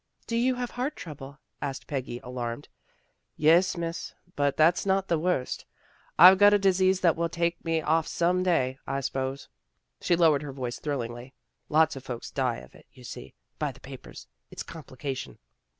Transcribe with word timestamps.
"Do 0.31 0.35
you 0.35 0.55
have 0.55 0.71
heart 0.71 0.95
trouble?" 0.95 1.37
asked 1.61 1.85
Peggy, 1.85 2.19
alarmed." 2.23 2.67
Yes, 3.37 3.77
Miss. 3.77 4.15
But 4.35 4.57
that's 4.57 4.83
not 4.83 5.07
the 5.09 5.19
worst. 5.19 5.63
I've 6.17 6.39
got 6.39 6.55
a 6.55 6.57
disease 6.57 7.01
that 7.01 7.15
will 7.15 7.29
take 7.29 7.63
me 7.63 7.83
off 7.83 8.07
some 8.07 8.41
day, 8.41 8.79
I 8.87 9.01
s'pose." 9.01 9.47
She 9.99 10.15
lowered 10.15 10.41
her 10.41 10.53
voice 10.53 10.79
thrillingly." 10.79 11.35
Lots 11.69 11.95
of 11.95 12.03
folks 12.03 12.31
die 12.31 12.57
of 12.57 12.73
it. 12.73 12.87
You'll 12.91 13.05
see 13.05 13.35
by 13.59 13.71
the 13.71 13.79
papers. 13.79 14.25
It's 14.49 14.63
complication." 14.63 15.37